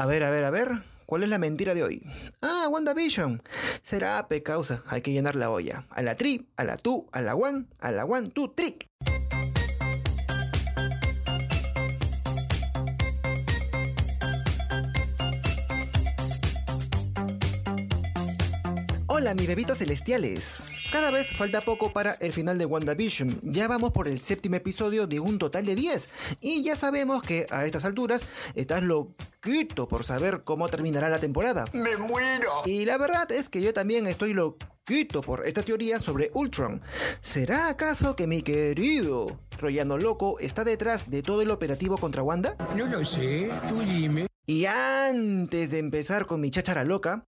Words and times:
A 0.00 0.06
ver, 0.06 0.22
a 0.22 0.30
ver, 0.30 0.44
a 0.44 0.50
ver. 0.50 0.84
¿Cuál 1.06 1.24
es 1.24 1.28
la 1.28 1.38
mentira 1.38 1.74
de 1.74 1.82
hoy? 1.82 2.08
Ah, 2.40 2.68
WandaVision. 2.70 3.42
Será 3.82 4.28
P 4.28 4.44
causa. 4.44 4.84
Hay 4.86 5.02
que 5.02 5.10
llenar 5.10 5.34
la 5.34 5.50
olla. 5.50 5.86
A 5.90 6.02
la 6.02 6.14
tri, 6.14 6.46
a 6.56 6.62
la 6.62 6.76
tu, 6.76 7.08
a 7.10 7.20
la 7.20 7.34
one, 7.34 7.64
a 7.80 7.90
la 7.90 8.04
one, 8.04 8.28
tu, 8.28 8.46
tri. 8.46 8.78
Hola, 19.08 19.34
mis 19.34 19.48
bebitos 19.48 19.78
celestiales. 19.78 20.77
Cada 20.90 21.10
vez 21.10 21.30
falta 21.36 21.60
poco 21.60 21.92
para 21.92 22.14
el 22.14 22.32
final 22.32 22.56
de 22.56 22.64
WandaVision. 22.64 23.40
Ya 23.42 23.68
vamos 23.68 23.92
por 23.92 24.08
el 24.08 24.20
séptimo 24.20 24.56
episodio 24.56 25.06
de 25.06 25.20
un 25.20 25.38
total 25.38 25.66
de 25.66 25.74
10. 25.74 26.08
Y 26.40 26.62
ya 26.62 26.76
sabemos 26.76 27.22
que 27.22 27.46
a 27.50 27.66
estas 27.66 27.84
alturas 27.84 28.24
estás 28.54 28.82
loquito 28.82 29.86
por 29.86 30.04
saber 30.04 30.44
cómo 30.44 30.68
terminará 30.68 31.10
la 31.10 31.18
temporada. 31.18 31.66
¡Me 31.74 31.94
muero! 31.98 32.62
Y 32.64 32.86
la 32.86 32.96
verdad 32.96 33.30
es 33.32 33.50
que 33.50 33.60
yo 33.60 33.74
también 33.74 34.06
estoy 34.06 34.32
loquito 34.32 35.20
por 35.20 35.46
esta 35.46 35.62
teoría 35.62 35.98
sobre 35.98 36.30
Ultron. 36.32 36.80
¿Será 37.20 37.68
acaso 37.68 38.16
que 38.16 38.26
mi 38.26 38.40
querido 38.40 39.40
Troyano 39.58 39.98
Loco 39.98 40.38
está 40.40 40.64
detrás 40.64 41.10
de 41.10 41.20
todo 41.20 41.42
el 41.42 41.50
operativo 41.50 41.98
contra 41.98 42.22
Wanda? 42.22 42.56
No 42.74 42.86
lo 42.86 43.04
sé, 43.04 43.50
tú 43.68 43.80
dime. 43.80 44.27
Y 44.50 44.64
antes 44.64 45.70
de 45.70 45.78
empezar 45.78 46.24
con 46.24 46.40
mi 46.40 46.50
cháchara 46.50 46.82
loca, 46.82 47.26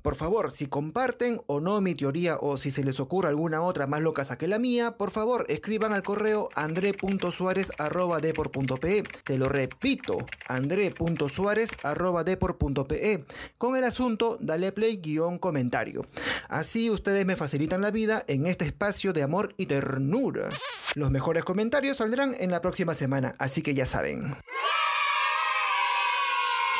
por 0.00 0.16
favor, 0.16 0.50
si 0.50 0.66
comparten 0.66 1.42
o 1.46 1.60
no 1.60 1.82
mi 1.82 1.92
teoría 1.92 2.38
o 2.40 2.56
si 2.56 2.70
se 2.70 2.82
les 2.82 3.00
ocurre 3.00 3.28
alguna 3.28 3.60
otra 3.60 3.86
más 3.86 4.00
loca 4.00 4.24
que 4.38 4.48
la 4.48 4.58
mía, 4.58 4.96
por 4.96 5.10
favor 5.10 5.44
escriban 5.50 5.92
al 5.92 6.02
correo 6.02 6.48
andre.suárez.depor.pe. 6.54 9.02
Te 9.24 9.36
lo 9.36 9.50
repito, 9.50 10.16
andre.suárez.depor.pe 10.48 13.24
con 13.58 13.76
el 13.76 13.84
asunto 13.84 14.38
dale 14.40 14.72
play 14.72 14.96
guion 14.96 15.38
comentario. 15.38 16.06
Así 16.48 16.88
ustedes 16.88 17.26
me 17.26 17.36
facilitan 17.36 17.82
la 17.82 17.90
vida 17.90 18.24
en 18.26 18.46
este 18.46 18.64
espacio 18.64 19.12
de 19.12 19.22
amor 19.22 19.52
y 19.58 19.66
ternura. 19.66 20.48
Los 20.94 21.10
mejores 21.10 21.44
comentarios 21.44 21.98
saldrán 21.98 22.34
en 22.40 22.50
la 22.50 22.62
próxima 22.62 22.94
semana, 22.94 23.34
así 23.38 23.60
que 23.60 23.74
ya 23.74 23.84
saben. 23.84 24.34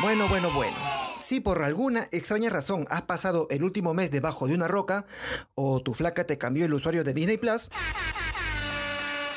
Bueno, 0.01 0.29
bueno, 0.29 0.53
bueno. 0.53 0.77
Si 1.17 1.41
por 1.41 1.65
alguna 1.65 2.07
extraña 2.13 2.51
razón 2.51 2.87
has 2.89 3.03
pasado 3.03 3.49
el 3.51 3.65
último 3.65 3.95
mes 3.95 4.13
debajo 4.13 4.47
de 4.47 4.55
una 4.55 4.69
roca 4.69 5.07
o 5.57 5.81
tu 5.81 5.93
flaca 5.93 6.25
te 6.25 6.39
cambió 6.39 6.67
el 6.67 6.73
usuario 6.73 7.03
de 7.03 7.13
Disney 7.13 7.37
Plus, 7.37 7.69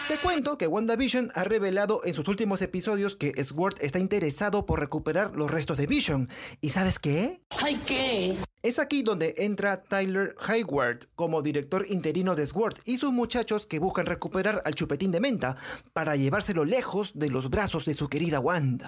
te 0.08 0.18
cuento 0.18 0.60
que 0.60 0.68
WandaVision 0.68 1.32
ha 1.34 1.46
revelado 1.46 2.02
en 2.04 2.14
sus 2.14 2.28
últimos 2.28 2.62
episodios 2.62 3.16
que 3.16 3.44
Sword 3.44 3.78
está 3.82 3.98
interesado 3.98 4.68
por 4.68 4.80
recuperar 4.80 5.36
los 5.36 5.50
restos 5.50 5.78
de 5.78 5.88
Vision. 5.88 6.30
¿Y 6.62 6.70
sabes 6.70 7.00
qué? 7.00 7.42
¿Ay 7.60 7.82
qué? 7.88 8.38
Es 8.62 8.78
aquí 8.78 9.02
donde 9.02 9.34
entra 9.38 9.82
Tyler 9.82 10.36
Hayward 10.48 11.08
como 11.16 11.42
director 11.42 11.86
interino 11.90 12.36
de 12.36 12.46
Sword 12.46 12.76
y 12.86 12.98
sus 12.98 13.12
muchachos 13.12 13.66
que 13.66 13.80
buscan 13.80 14.06
recuperar 14.06 14.62
al 14.64 14.76
chupetín 14.76 15.12
de 15.12 15.22
menta 15.22 15.58
para 15.94 16.16
llevárselo 16.16 16.66
lejos 16.66 17.14
de 17.16 17.30
los 17.30 17.50
brazos 17.50 17.86
de 17.86 17.96
su 17.96 18.10
querida 18.10 18.40
Wanda. 18.40 18.86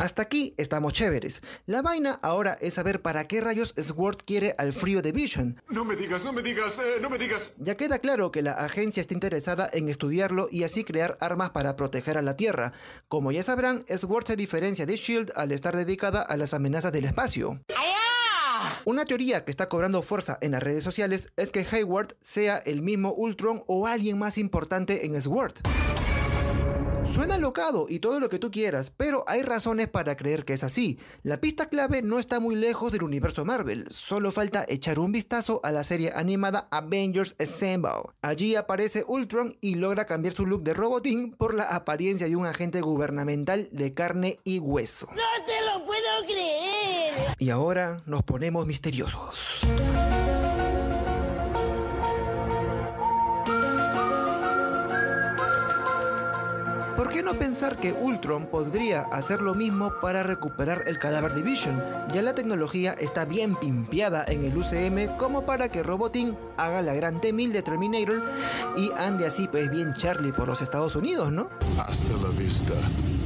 Hasta 0.00 0.22
aquí 0.22 0.52
estamos 0.56 0.92
chéveres. 0.92 1.42
La 1.66 1.82
vaina 1.82 2.18
ahora 2.22 2.58
es 2.60 2.74
saber 2.74 3.02
para 3.02 3.28
qué 3.28 3.40
rayos 3.40 3.74
Sword 3.76 4.18
quiere 4.24 4.54
al 4.58 4.72
frío 4.72 5.02
de 5.02 5.12
Vision. 5.12 5.60
No 5.68 5.84
me 5.84 5.96
digas, 5.96 6.24
no 6.24 6.32
me 6.32 6.42
digas, 6.42 6.78
eh, 6.78 6.98
no 7.00 7.08
me 7.08 7.18
digas. 7.18 7.54
Ya 7.58 7.76
queda 7.76 7.98
claro 8.00 8.32
que 8.32 8.42
la 8.42 8.52
agencia 8.52 9.00
está 9.00 9.14
interesada 9.14 9.70
en 9.72 9.88
estudiarlo 9.88 10.48
y 10.50 10.64
así 10.64 10.84
crear 10.84 11.16
armas 11.20 11.50
para 11.50 11.76
proteger 11.76 12.18
a 12.18 12.22
la 12.22 12.36
Tierra. 12.36 12.72
Como 13.08 13.30
ya 13.30 13.42
sabrán, 13.42 13.84
Sword 13.86 14.26
se 14.26 14.36
diferencia 14.36 14.86
de 14.86 14.96
Shield 14.96 15.32
al 15.36 15.52
estar 15.52 15.76
dedicada 15.76 16.22
a 16.22 16.36
las 16.36 16.54
amenazas 16.54 16.92
del 16.92 17.04
espacio. 17.04 17.60
Una 18.84 19.04
teoría 19.04 19.44
que 19.44 19.50
está 19.50 19.68
cobrando 19.68 20.02
fuerza 20.02 20.38
en 20.40 20.52
las 20.52 20.62
redes 20.62 20.82
sociales 20.82 21.32
es 21.36 21.50
que 21.50 21.66
Hayward 21.70 22.16
sea 22.20 22.58
el 22.58 22.82
mismo 22.82 23.12
Ultron 23.12 23.62
o 23.66 23.86
alguien 23.86 24.18
más 24.18 24.38
importante 24.38 25.06
en 25.06 25.20
Sword. 25.22 25.54
Suena 27.04 27.36
locado 27.36 27.86
y 27.88 27.98
todo 27.98 28.20
lo 28.20 28.28
que 28.28 28.38
tú 28.38 28.50
quieras, 28.50 28.90
pero 28.96 29.24
hay 29.26 29.42
razones 29.42 29.88
para 29.88 30.16
creer 30.16 30.44
que 30.44 30.52
es 30.52 30.62
así. 30.62 30.98
La 31.22 31.40
pista 31.40 31.68
clave 31.68 32.00
no 32.00 32.18
está 32.18 32.38
muy 32.38 32.54
lejos 32.54 32.92
del 32.92 33.02
universo 33.02 33.44
Marvel, 33.44 33.86
solo 33.90 34.30
falta 34.30 34.64
echar 34.68 34.98
un 34.98 35.12
vistazo 35.12 35.60
a 35.64 35.72
la 35.72 35.84
serie 35.84 36.12
animada 36.14 36.64
Avengers 36.70 37.34
Assemble. 37.38 38.12
Allí 38.22 38.54
aparece 38.54 39.04
Ultron 39.06 39.56
y 39.60 39.74
logra 39.74 40.06
cambiar 40.06 40.34
su 40.34 40.46
look 40.46 40.62
de 40.62 40.74
robotín 40.74 41.32
por 41.32 41.54
la 41.54 41.64
apariencia 41.64 42.28
de 42.28 42.36
un 42.36 42.46
agente 42.46 42.80
gubernamental 42.80 43.68
de 43.72 43.92
carne 43.94 44.38
y 44.44 44.60
hueso. 44.60 45.08
¡No 45.08 45.44
te 45.44 45.60
lo 45.66 45.84
puedo 45.84 46.24
creer! 46.24 47.14
Y 47.38 47.50
ahora 47.50 48.02
nos 48.06 48.22
ponemos 48.22 48.64
misteriosos. 48.66 49.66
¿Por 57.02 57.10
qué 57.10 57.24
no 57.24 57.36
pensar 57.36 57.80
que 57.80 57.92
Ultron 57.92 58.46
podría 58.46 59.00
hacer 59.00 59.40
lo 59.40 59.56
mismo 59.56 59.92
para 60.00 60.22
recuperar 60.22 60.84
el 60.86 61.00
cadáver 61.00 61.34
de 61.34 61.42
Vision? 61.42 61.82
Ya 62.14 62.22
la 62.22 62.32
tecnología 62.32 62.92
está 62.92 63.24
bien 63.24 63.56
pimpeada 63.56 64.24
en 64.28 64.44
el 64.44 64.56
UCM 64.56 65.16
como 65.18 65.44
para 65.44 65.68
que 65.68 65.82
Robotín 65.82 66.38
haga 66.56 66.80
la 66.80 66.94
gran 66.94 67.20
T-1000 67.20 67.50
de 67.50 67.62
Terminator 67.62 68.22
y 68.76 68.92
ande 68.96 69.26
así 69.26 69.48
pues 69.48 69.68
bien 69.68 69.94
Charlie 69.94 70.30
por 70.30 70.46
los 70.46 70.62
Estados 70.62 70.94
Unidos, 70.94 71.32
¿no? 71.32 71.50
Hasta 71.76 72.12
la 72.18 72.28
vista, 72.38 72.74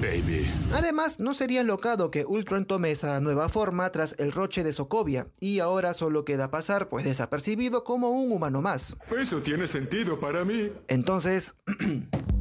baby. 0.01 0.49
Además, 0.73 1.21
no 1.21 1.35
sería 1.35 1.63
locado 1.63 2.11
que 2.11 2.25
Ultron 2.25 2.65
tome 2.65 2.93
esa 2.93 3.21
nueva 3.21 3.51
forma 3.51 3.93
tras 3.93 4.15
el 4.19 4.33
roche 4.33 4.65
de 4.65 4.73
Sokovia 4.73 5.29
y 5.39 5.59
ahora 5.59 5.93
solo 5.93 6.25
queda 6.25 6.51
pasar 6.51 6.89
pues 6.89 7.05
desapercibido 7.05 7.85
como 7.85 8.09
un 8.09 8.33
humano 8.33 8.63
más. 8.63 8.97
Eso 9.15 9.41
tiene 9.41 9.67
sentido 9.67 10.19
para 10.19 10.47
mí. 10.47 10.73
Entonces, 10.89 11.57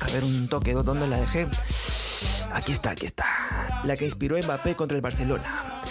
a 0.00 0.06
ver 0.12 0.24
un 0.24 0.48
toque, 0.48 0.72
¿dónde 0.74 1.06
la 1.06 1.18
dejé? 1.18 1.48
Aquí 2.52 2.72
está, 2.72 2.90
aquí 2.90 3.06
está. 3.06 3.82
La 3.84 3.96
que 3.96 4.04
inspiró 4.04 4.36
a 4.36 4.40
Mbappé 4.40 4.76
contra 4.76 4.96
el 4.96 5.02
Barcelona. 5.02 5.82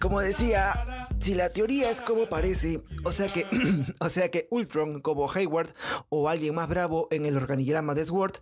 Como 0.00 0.20
decía, 0.20 0.99
si 1.20 1.34
la 1.34 1.50
teoría 1.50 1.90
es 1.90 2.00
como 2.00 2.26
parece, 2.26 2.82
o 3.04 3.12
sea 3.12 3.26
que, 3.28 3.46
o 4.00 4.08
sea 4.08 4.30
que 4.30 4.48
Ultron 4.50 5.00
como 5.00 5.30
Hayward 5.30 5.74
o 6.08 6.28
alguien 6.28 6.54
más 6.54 6.68
bravo 6.68 7.08
en 7.10 7.26
el 7.26 7.36
organigrama 7.36 7.94
de 7.94 8.04
Sword, 8.04 8.34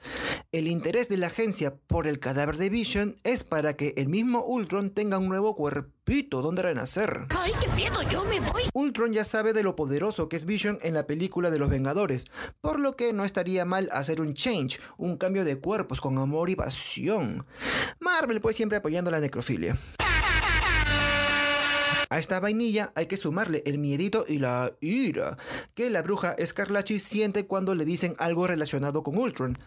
el 0.53 0.69
interés 0.69 1.09
de 1.09 1.17
la 1.17 1.27
agencia 1.27 1.75
por 1.87 2.07
el 2.07 2.21
cadáver 2.21 2.57
de 2.57 2.71
Vision 2.71 3.17
es 3.25 3.45
para 3.45 3.75
que 3.75 3.95
el 3.97 4.09
mismo 4.09 4.45
Ultron 4.45 4.91
tenga 4.91 5.19
un 5.19 5.29
nuevo 5.29 5.57
cuerpito 5.57 6.41
donde 6.41 6.63
renacer. 6.63 7.27
¡Ay, 7.31 7.53
qué 7.61 7.69
miedo! 7.73 7.97
¡Yo 8.11 8.25
me 8.25 8.41
voy! 8.41 8.63
Ultron 8.73 9.13
ya 9.13 9.25
sabe 9.25 9.53
de 9.53 9.63
lo 9.63 9.77
poderoso 9.77 10.29
que 10.29 10.37
es 10.37 10.45
Vision 10.45 10.79
en 10.83 10.95
la 10.95 11.07
película 11.07 11.51
de 11.51 11.59
los 11.59 11.69
Vengadores, 11.69 12.27
por 12.61 12.79
lo 12.79 12.97
que 12.97 13.13
no 13.13 13.25
estaría 13.25 13.65
mal 13.65 13.89
hacer 13.93 14.21
un 14.21 14.35
change, 14.35 14.81
un 14.97 15.17
cambio 15.17 15.45
de 15.45 15.57
cuerpos 15.57 16.01
con 16.01 16.17
amor 16.19 16.49
y 16.49 16.57
pasión. 16.57 17.45
Marvel 17.99 18.41
pues 18.41 18.57
siempre 18.57 18.79
apoyando 18.79 19.11
la 19.11 19.21
necrofilia. 19.21 19.77
A 22.11 22.19
esta 22.19 22.41
vainilla 22.41 22.91
hay 22.95 23.07
que 23.07 23.19
sumarle 23.19 23.63
el 23.67 23.77
miedito 23.79 24.25
y 24.27 24.39
la 24.39 24.71
ira 24.81 25.37
que 25.75 25.91
la 25.91 26.01
bruja 26.01 26.35
Scarlachi 26.43 26.99
siente 26.99 27.47
cuando 27.47 27.75
le 27.75 27.85
dicen 27.85 28.15
algo 28.19 28.47
relacionado 28.47 29.03
con 29.03 29.19
Ultron. 29.19 29.59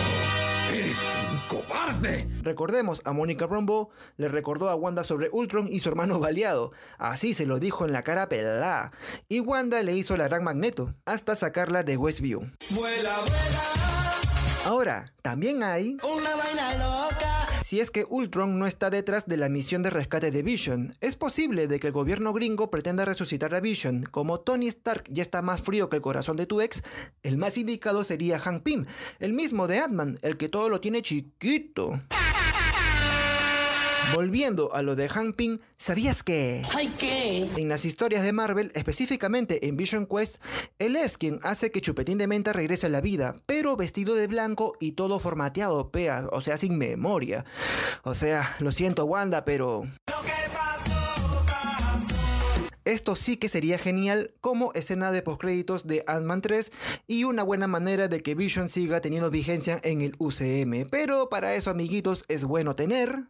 ¡Eres 0.73 0.97
un 1.29 1.39
cobarde! 1.47 2.27
Recordemos, 2.41 3.01
a 3.05 3.13
Mónica 3.13 3.45
Rambeau 3.45 3.89
le 4.17 4.27
recordó 4.27 4.69
a 4.69 4.75
Wanda 4.75 5.03
sobre 5.03 5.29
Ultron 5.31 5.67
y 5.67 5.81
su 5.81 5.89
hermano 5.89 6.17
baleado. 6.17 6.71
Así 6.97 7.35
se 7.35 7.45
lo 7.45 7.59
dijo 7.59 7.85
en 7.85 7.91
la 7.91 8.03
cara 8.03 8.27
pelada. 8.27 8.91
Y 9.29 9.41
Wanda 9.41 9.83
le 9.83 9.93
hizo 9.93 10.17
la 10.17 10.27
gran 10.27 10.43
magneto, 10.43 10.95
hasta 11.05 11.35
sacarla 11.35 11.83
de 11.83 11.97
Westview. 11.97 12.39
Vuela, 12.71 13.19
vuela. 13.19 13.81
Ahora, 14.65 15.13
también 15.21 15.61
hay... 15.61 15.97
Una 16.03 16.35
vaina 16.35 16.73
loca. 16.73 17.10
Si 17.71 17.79
es 17.79 17.89
que 17.89 18.03
Ultron 18.09 18.59
no 18.59 18.67
está 18.67 18.89
detrás 18.89 19.27
de 19.27 19.37
la 19.37 19.47
misión 19.47 19.81
de 19.81 19.89
rescate 19.89 20.29
de 20.29 20.43
Vision, 20.43 20.93
es 20.99 21.15
posible 21.15 21.69
de 21.69 21.79
que 21.79 21.87
el 21.87 21.93
gobierno 21.93 22.33
gringo 22.33 22.69
pretenda 22.69 23.05
resucitar 23.05 23.55
a 23.55 23.61
Vision. 23.61 24.03
Como 24.03 24.41
Tony 24.41 24.67
Stark 24.67 25.05
ya 25.07 25.23
está 25.23 25.41
más 25.41 25.61
frío 25.61 25.87
que 25.87 25.95
el 25.95 26.01
corazón 26.01 26.35
de 26.35 26.47
tu 26.47 26.59
ex, 26.59 26.83
el 27.23 27.37
más 27.37 27.57
indicado 27.57 28.03
sería 28.03 28.41
Hank 28.41 28.63
Pym, 28.63 28.87
el 29.19 29.31
mismo 29.31 29.69
de 29.69 29.79
Ant-Man, 29.79 30.19
el 30.21 30.35
que 30.35 30.49
todo 30.49 30.67
lo 30.67 30.81
tiene 30.81 31.01
chiquito. 31.01 32.01
Volviendo 34.13 34.73
a 34.73 34.81
lo 34.81 34.95
de 34.95 35.07
Hank 35.07 35.35
Pym, 35.35 35.59
¿sabías 35.77 36.23
que? 36.23 36.63
¿Ay 36.75 36.91
qué? 36.97 37.47
En 37.55 37.69
las 37.69 37.85
historias 37.85 38.23
de 38.23 38.33
Marvel, 38.33 38.71
específicamente 38.75 39.67
en 39.67 39.77
Vision 39.77 40.05
Quest, 40.05 40.41
él 40.79 40.95
es 40.95 41.17
quien 41.17 41.39
hace 41.43 41.71
que 41.71 41.81
Chupetín 41.81 42.17
de 42.17 42.27
Menta 42.27 42.51
regrese 42.51 42.87
a 42.87 42.89
la 42.89 43.01
vida, 43.01 43.35
pero 43.45 43.77
vestido 43.77 44.15
de 44.15 44.27
blanco 44.27 44.75
y 44.79 44.93
todo 44.93 45.19
formateado, 45.19 45.91
pea, 45.91 46.27
o 46.31 46.41
sea, 46.41 46.57
sin 46.57 46.77
memoria. 46.77 47.45
O 48.03 48.13
sea, 48.13 48.55
lo 48.59 48.71
siento 48.71 49.05
Wanda, 49.05 49.45
pero... 49.45 49.83
Esto 52.83 53.15
sí 53.15 53.37
que 53.37 53.47
sería 53.47 53.77
genial 53.77 54.33
como 54.41 54.73
escena 54.73 55.11
de 55.11 55.21
postcréditos 55.21 55.85
de 55.85 56.03
Ant-Man 56.07 56.41
3 56.41 56.71
y 57.07 57.25
una 57.25 57.43
buena 57.43 57.67
manera 57.67 58.07
de 58.07 58.23
que 58.23 58.33
Vision 58.33 58.69
siga 58.69 59.01
teniendo 59.01 59.29
vigencia 59.29 59.79
en 59.83 60.01
el 60.01 60.15
UCM. 60.17 60.89
Pero 60.89 61.29
para 61.29 61.53
eso, 61.53 61.69
amiguitos, 61.69 62.25
es 62.27 62.43
bueno 62.43 62.75
tener... 62.75 63.27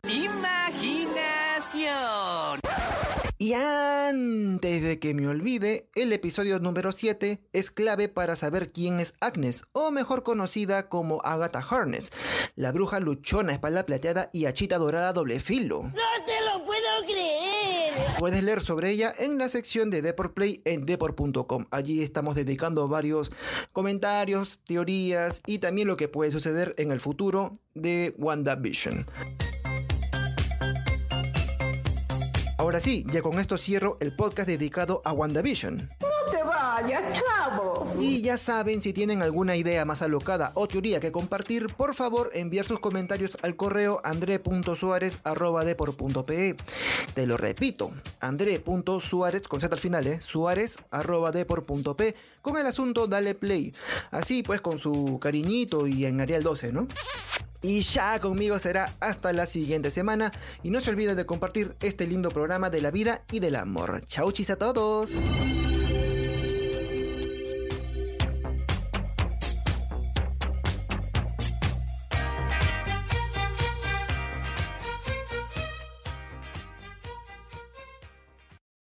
Y 3.38 3.54
antes 3.54 4.84
de 4.84 5.00
que 5.00 5.14
me 5.14 5.28
olvide, 5.28 5.90
el 5.96 6.14
episodio 6.14 6.60
número 6.60 6.92
7 6.92 7.42
es 7.54 7.72
clave 7.72 8.08
para 8.08 8.36
saber 8.36 8.72
quién 8.72 9.00
es 9.00 9.16
Agnes, 9.20 9.64
o 9.72 9.90
mejor 9.90 10.22
conocida 10.22 10.90
como 10.90 11.22
Agatha 11.24 11.66
Harness, 11.68 12.12
la 12.56 12.72
bruja 12.72 13.00
luchona, 13.00 13.54
espalda 13.54 13.86
plateada 13.86 14.30
y 14.32 14.46
achita 14.46 14.78
dorada 14.78 15.12
doble 15.14 15.40
filo. 15.40 15.82
¡No 15.84 16.26
te 16.26 16.40
lo 16.46 16.64
puedo 16.66 17.04
creer! 17.08 17.94
Puedes 18.20 18.44
leer 18.44 18.62
sobre 18.62 18.92
ella 18.92 19.12
en 19.18 19.40
la 19.40 19.50
sección 19.50 19.90
de 19.90 20.04
Deport 20.04 20.36
Play 20.36 20.62
en 20.66 20.86
deport.com. 20.86 21.66
Allí 21.72 22.04
estamos 22.04 22.36
dedicando 22.36 22.88
varios 22.88 23.32
comentarios, 23.72 24.60
teorías 24.68 25.42
y 25.48 25.58
también 25.58 25.88
lo 25.88 25.98
que 25.98 26.08
puede 26.08 26.32
suceder 26.32 26.76
en 26.78 26.92
el 26.92 27.02
futuro 27.02 27.58
de 27.74 28.14
WandaVision. 28.20 29.08
Ahora 32.62 32.80
sí, 32.80 33.04
ya 33.12 33.24
con 33.24 33.40
esto 33.40 33.58
cierro 33.58 33.98
el 34.02 34.16
podcast 34.16 34.48
dedicado 34.48 35.02
a 35.04 35.14
WandaVision. 35.14 35.90
No 36.00 36.32
te 36.32 36.44
vayas, 36.44 37.20
chavo. 37.20 37.92
Y 38.00 38.22
ya 38.22 38.38
saben, 38.38 38.84
si 38.84 38.94
tienen 38.94 39.24
alguna 39.24 39.56
idea 39.56 39.84
más 39.84 40.04
alocada 40.04 40.52
o 40.54 40.68
teoría 40.68 41.00
que 41.00 41.12
compartir, 41.12 41.74
por 41.74 41.96
favor 41.96 42.30
enviar 42.36 42.68
sus 42.68 42.80
comentarios 42.80 43.36
al 43.42 43.56
correo 43.56 44.00
andre.suárez.depor.pe. 44.04 46.56
Te 47.16 47.26
lo 47.26 47.36
repito, 47.36 47.94
andre.suárez, 48.20 49.48
con 49.48 49.60
Z 49.60 49.74
al 49.74 49.82
final, 49.82 50.06
¿eh? 50.06 50.22
suárez.depor.pe, 50.22 52.16
con 52.44 52.58
el 52.58 52.68
asunto 52.68 53.08
Dale 53.08 53.34
Play. 53.34 53.74
Así 54.12 54.44
pues, 54.44 54.62
con 54.62 54.78
su 54.78 55.18
cariñito 55.20 55.88
y 55.88 56.06
en 56.06 56.22
Arial 56.22 56.44
12, 56.44 56.74
¿no? 56.74 56.88
Y 57.62 57.82
ya 57.82 58.20
conmigo 58.20 58.58
será 58.60 58.94
hasta 59.00 59.34
la 59.34 59.46
siguiente 59.46 59.92
semana. 59.92 60.32
Y 60.64 60.72
no 60.72 60.82
se 60.82 60.90
olviden 60.90 61.16
de 61.16 61.26
compartir 61.26 61.76
este 61.82 62.08
lindo 62.08 62.30
programa 62.32 62.70
de 62.70 62.82
la 62.82 62.92
vida 62.92 63.24
y 63.32 63.40
del 63.40 63.56
amor. 63.56 64.04
Chau 64.06 64.32
chis 64.32 64.50
a 64.50 64.56
todos. 64.56 65.12